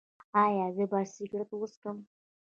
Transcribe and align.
ایا 0.43 0.65
زه 0.75 0.83
باید 0.91 1.09
سګرټ 1.15 1.49
وڅکوم؟ 1.55 1.97